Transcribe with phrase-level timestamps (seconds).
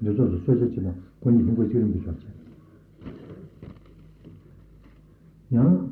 [0.00, 2.26] 늦어서 쇠졌지만 본인 힘고 지금 비쳤지.
[5.54, 5.88] 야